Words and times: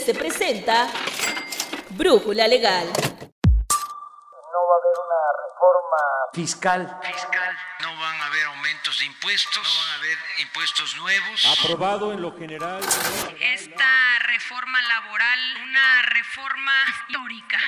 se 0.00 0.14
presenta 0.14 0.88
Brújula 1.90 2.48
Legal. 2.48 2.86
No 2.86 2.92
va 4.68 4.74
a 4.74 4.78
haber 4.80 4.96
una 5.04 5.20
reforma 5.44 6.00
fiscal. 6.32 6.98
fiscal, 7.02 7.56
no 7.82 7.88
van 8.00 8.20
a 8.20 8.26
haber 8.26 8.44
aumentos 8.46 8.98
de 8.98 9.04
impuestos, 9.04 9.62
no 9.62 9.80
van 9.80 9.90
a 9.90 9.94
haber 9.96 10.18
impuestos 10.40 10.96
nuevos. 10.96 11.58
aprobado 11.60 12.12
en 12.12 12.22
lo 12.22 12.34
general. 12.36 12.80
esta 13.40 14.18
reforma 14.26 14.78
laboral 14.88 15.38
una 15.62 16.02
reforma 16.02 16.72
histórica. 16.88 17.58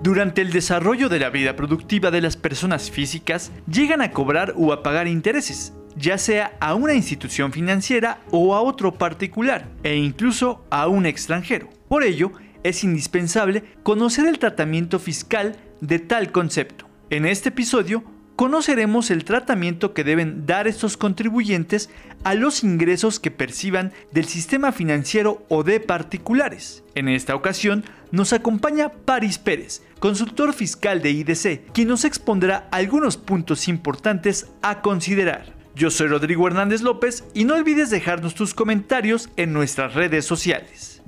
Durante 0.00 0.40
el 0.40 0.50
desarrollo 0.52 1.08
de 1.08 1.20
la 1.20 1.30
vida 1.30 1.54
productiva 1.54 2.10
de 2.10 2.20
las 2.20 2.36
personas 2.36 2.90
físicas, 2.90 3.52
llegan 3.68 4.02
a 4.02 4.10
cobrar 4.10 4.54
o 4.56 4.72
a 4.72 4.82
pagar 4.82 5.06
intereses, 5.06 5.72
ya 6.02 6.18
sea 6.18 6.56
a 6.60 6.74
una 6.74 6.94
institución 6.94 7.52
financiera 7.52 8.18
o 8.32 8.56
a 8.56 8.60
otro 8.60 8.98
particular, 8.98 9.68
e 9.84 9.94
incluso 9.96 10.66
a 10.68 10.88
un 10.88 11.06
extranjero. 11.06 11.70
Por 11.88 12.02
ello, 12.02 12.32
es 12.64 12.82
indispensable 12.82 13.62
conocer 13.84 14.26
el 14.26 14.40
tratamiento 14.40 14.98
fiscal 14.98 15.56
de 15.80 16.00
tal 16.00 16.32
concepto. 16.32 16.88
En 17.08 17.24
este 17.24 17.50
episodio, 17.50 18.02
conoceremos 18.34 19.12
el 19.12 19.24
tratamiento 19.24 19.94
que 19.94 20.02
deben 20.02 20.44
dar 20.44 20.66
estos 20.66 20.96
contribuyentes 20.96 21.88
a 22.24 22.34
los 22.34 22.64
ingresos 22.64 23.20
que 23.20 23.30
perciban 23.30 23.92
del 24.10 24.24
sistema 24.24 24.72
financiero 24.72 25.44
o 25.48 25.62
de 25.62 25.78
particulares. 25.78 26.82
En 26.96 27.08
esta 27.08 27.36
ocasión 27.36 27.84
nos 28.10 28.32
acompaña 28.32 28.88
Paris 28.88 29.38
Pérez, 29.38 29.82
consultor 30.00 30.52
fiscal 30.52 31.00
de 31.00 31.12
IDC, 31.12 31.70
quien 31.72 31.86
nos 31.86 32.04
expondrá 32.04 32.66
algunos 32.72 33.16
puntos 33.16 33.68
importantes 33.68 34.48
a 34.62 34.82
considerar. 34.82 35.61
Yo 35.74 35.90
soy 35.90 36.08
Rodrigo 36.08 36.46
Hernández 36.46 36.82
López 36.82 37.24
y 37.32 37.44
no 37.44 37.54
olvides 37.54 37.88
dejarnos 37.88 38.34
tus 38.34 38.52
comentarios 38.52 39.30
en 39.36 39.52
nuestras 39.52 39.94
redes 39.94 40.26
sociales. 40.26 41.00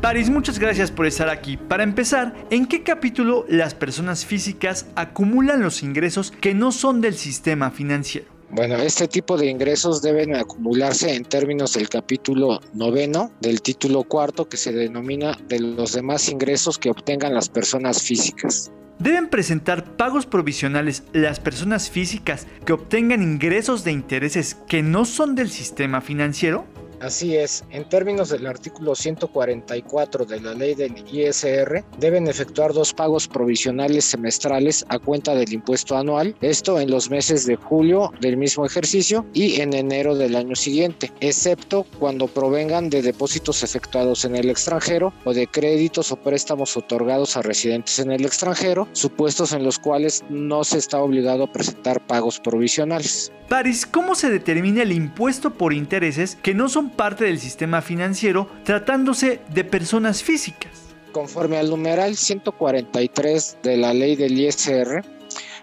Paris, 0.00 0.30
muchas 0.30 0.58
gracias 0.58 0.90
por 0.90 1.06
estar 1.06 1.28
aquí. 1.28 1.56
Para 1.56 1.82
empezar, 1.82 2.34
¿en 2.50 2.66
qué 2.66 2.82
capítulo 2.82 3.44
las 3.48 3.74
personas 3.74 4.24
físicas 4.24 4.86
acumulan 4.94 5.62
los 5.62 5.82
ingresos 5.82 6.30
que 6.30 6.54
no 6.54 6.72
son 6.72 7.00
del 7.00 7.14
sistema 7.14 7.70
financiero? 7.70 8.26
Bueno, 8.50 8.76
este 8.76 9.08
tipo 9.08 9.36
de 9.36 9.46
ingresos 9.46 10.02
deben 10.02 10.36
acumularse 10.36 11.14
en 11.14 11.24
términos 11.24 11.72
del 11.72 11.88
capítulo 11.88 12.60
noveno 12.74 13.32
del 13.40 13.62
título 13.62 14.04
cuarto 14.04 14.48
que 14.48 14.58
se 14.58 14.72
denomina 14.72 15.38
de 15.48 15.58
los 15.58 15.92
demás 15.92 16.28
ingresos 16.28 16.78
que 16.78 16.90
obtengan 16.90 17.34
las 17.34 17.48
personas 17.48 18.02
físicas. 18.02 18.70
¿Deben 18.98 19.28
presentar 19.28 19.84
pagos 19.84 20.26
provisionales 20.26 21.02
las 21.12 21.40
personas 21.40 21.90
físicas 21.90 22.46
que 22.64 22.72
obtengan 22.72 23.22
ingresos 23.22 23.84
de 23.84 23.92
intereses 23.92 24.54
que 24.68 24.82
no 24.82 25.04
son 25.04 25.34
del 25.34 25.50
sistema 25.50 26.00
financiero? 26.00 26.66
Así 27.02 27.36
es, 27.36 27.64
en 27.70 27.88
términos 27.88 28.28
del 28.28 28.46
artículo 28.46 28.94
144 28.94 30.24
de 30.24 30.40
la 30.40 30.54
ley 30.54 30.76
del 30.76 30.94
ISR, 31.12 31.84
deben 31.98 32.28
efectuar 32.28 32.72
dos 32.72 32.94
pagos 32.94 33.26
provisionales 33.26 34.04
semestrales 34.04 34.84
a 34.88 35.00
cuenta 35.00 35.34
del 35.34 35.52
impuesto 35.52 35.96
anual, 35.96 36.36
esto 36.40 36.78
en 36.78 36.92
los 36.92 37.10
meses 37.10 37.44
de 37.44 37.56
julio 37.56 38.12
del 38.20 38.36
mismo 38.36 38.64
ejercicio 38.64 39.26
y 39.34 39.60
en 39.60 39.72
enero 39.72 40.14
del 40.14 40.36
año 40.36 40.54
siguiente, 40.54 41.10
excepto 41.18 41.84
cuando 41.98 42.28
provengan 42.28 42.88
de 42.88 43.02
depósitos 43.02 43.64
efectuados 43.64 44.24
en 44.24 44.36
el 44.36 44.48
extranjero 44.48 45.12
o 45.24 45.34
de 45.34 45.48
créditos 45.48 46.12
o 46.12 46.16
préstamos 46.16 46.76
otorgados 46.76 47.36
a 47.36 47.42
residentes 47.42 47.98
en 47.98 48.12
el 48.12 48.24
extranjero, 48.24 48.86
supuestos 48.92 49.50
en 49.50 49.64
los 49.64 49.80
cuales 49.80 50.22
no 50.30 50.62
se 50.62 50.78
está 50.78 51.00
obligado 51.00 51.42
a 51.42 51.52
presentar 51.52 52.06
pagos 52.06 52.38
provisionales. 52.38 53.32
Paris, 53.48 53.84
¿cómo 53.84 54.14
se 54.14 54.30
determina 54.30 54.82
el 54.82 54.92
impuesto 54.92 55.52
por 55.52 55.74
intereses 55.74 56.38
que 56.42 56.54
no 56.54 56.70
son 56.70 56.91
parte 56.92 57.24
del 57.24 57.38
sistema 57.38 57.82
financiero 57.82 58.48
tratándose 58.64 59.40
de 59.52 59.64
personas 59.64 60.22
físicas? 60.22 60.70
Conforme 61.12 61.58
al 61.58 61.70
numeral 61.70 62.16
143 62.16 63.58
de 63.62 63.76
la 63.76 63.92
ley 63.92 64.16
del 64.16 64.38
ISR, 64.38 65.04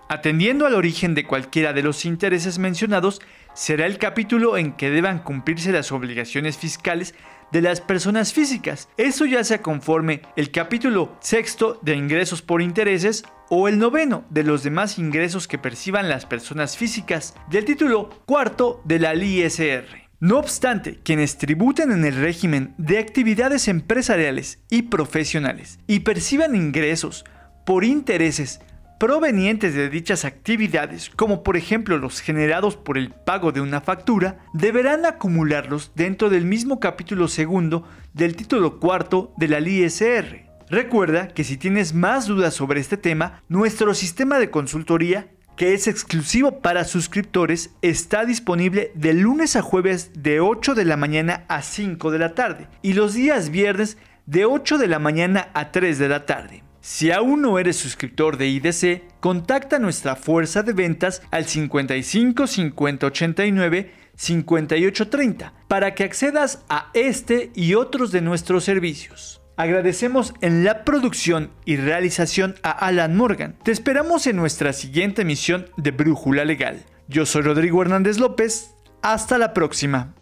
Atendiendo 0.09 0.67
al 0.67 0.75
origen 0.75 1.15
de 1.15 1.27
cualquiera 1.27 1.73
de 1.73 1.83
los 1.83 2.05
intereses 2.05 2.59
mencionados, 2.59 3.21
será 3.55 3.87
el 3.87 3.99
capítulo 3.99 4.57
en 4.57 4.77
que 4.77 4.91
deban 4.91 5.21
cumplirse 5.21 5.73
las 5.73 5.93
obligaciones 5.93 6.57
fiscales 6.57 7.15
de 7.53 7.63
las 7.63 7.81
personas 7.81 8.33
físicas. 8.33 8.89
Eso 8.97 9.27
ya 9.27 9.45
sea 9.45 9.63
conforme 9.63 10.23
el 10.37 10.51
capítulo 10.51 11.17
sexto 11.21 11.79
de 11.83 11.95
ingresos 11.95 12.43
por 12.43 12.63
intereses 12.63 13.25
o 13.49 13.69
el 13.69 13.79
noveno 13.79 14.25
de 14.31 14.45
los 14.45 14.63
demás 14.63 14.99
ingresos 14.99 15.49
que 15.49 15.59
perciban 15.59 16.09
las 16.09 16.27
personas 16.27 16.77
físicas 16.77 17.35
del 17.51 17.65
título 17.65 18.11
cuarto 18.27 18.81
de 18.85 18.99
la 18.99 19.15
ISR. 19.15 20.11
No 20.21 20.39
obstante, 20.39 20.99
quienes 21.03 21.39
tributen 21.39 21.91
en 21.91 22.05
el 22.05 22.15
régimen 22.15 22.75
de 22.77 22.99
actividades 22.99 23.69
empresariales 23.69 24.59
y 24.69 24.83
profesionales 24.83 25.79
y 25.87 26.01
perciban 26.01 26.55
ingresos 26.55 27.25
por 27.65 27.85
intereses 27.85 28.61
provenientes 29.01 29.75
de 29.75 29.89
dichas 29.89 30.27
actividades, 30.27 31.09
como 31.17 31.43
por 31.43 31.57
ejemplo 31.57 31.97
los 31.97 32.21
generados 32.21 32.77
por 32.77 32.99
el 32.99 33.11
pago 33.11 33.51
de 33.51 33.63
una 33.63 33.81
factura, 33.81 34.41
deberán 34.53 35.07
acumularlos 35.07 35.93
dentro 35.95 36.29
del 36.29 36.45
mismo 36.45 36.81
capítulo 36.81 37.27
segundo 37.27 37.89
del 38.13 38.37
título 38.37 38.79
cuarto 38.79 39.33
de 39.39 39.49
la 39.49 39.61
ISR. 39.61 40.45
Recuerda 40.69 41.29
que 41.29 41.45
si 41.45 41.57
tienes 41.57 41.95
más 41.95 42.27
dudas 42.27 42.53
sobre 42.53 42.79
este 42.79 42.99
tema, 42.99 43.43
nuestro 43.49 43.95
sistema 43.95 44.39
de 44.39 44.51
consultoría 44.51 45.29
que 45.57 45.73
es 45.73 45.89
exclusivo 45.89 46.61
para 46.61 46.85
suscriptores, 46.85 47.71
está 47.81 48.27
disponible 48.27 48.93
de 48.95 49.15
lunes 49.15 49.57
a 49.57 49.63
jueves 49.63 50.11
de 50.15 50.41
8 50.41 50.75
de 50.75 50.85
la 50.85 50.99
mañana 50.99 51.47
a 51.49 51.63
5 51.63 52.11
de 52.11 52.19
la 52.19 52.35
tarde 52.35 52.69
y 52.83 52.93
los 52.93 53.15
días 53.15 53.49
viernes 53.49 53.97
de 54.27 54.45
8 54.45 54.77
de 54.77 54.89
la 54.89 54.99
mañana 54.99 55.49
a 55.55 55.73
3 55.73 55.99
de 55.99 56.09
la 56.09 56.27
tarde. 56.27 56.65
Si 56.81 57.11
aún 57.11 57.43
no 57.43 57.59
eres 57.59 57.77
suscriptor 57.77 58.39
de 58.39 58.49
IDC, 58.49 59.03
contacta 59.21 59.79
nuestra 59.79 60.17
fuerza 60.17 60.63
de 60.63 60.73
ventas 60.73 61.23
al 61.31 61.45
55 61.45 62.47
50 62.47 63.07
89 63.07 63.95
58 64.17 65.09
30 65.09 65.53
para 65.69 65.95
que 65.95 66.05
accedas 66.05 66.65
a 66.69 66.91
este 66.95 67.51
y 67.55 67.75
otros 67.75 68.13
de 68.13 68.23
nuestros 68.23 68.65
servicios. 68.65 69.43
Agradecemos 69.57 70.33
en 70.41 70.65
la 70.65 70.85
producción 70.85 71.51
y 71.67 71.77
realización 71.77 72.55
a 72.63 72.71
Alan 72.71 73.15
Morgan. 73.15 73.57
Te 73.63 73.73
esperamos 73.73 74.27
en 74.27 74.37
nuestra 74.37 74.73
siguiente 74.73 75.23
emisión 75.23 75.67
de 75.77 75.91
Brújula 75.91 76.47
Legal. 76.47 76.87
Yo 77.09 77.27
soy 77.27 77.43
Rodrigo 77.43 77.83
Hernández 77.83 78.19
López. 78.19 78.75
Hasta 79.03 79.37
la 79.37 79.53
próxima. 79.53 80.15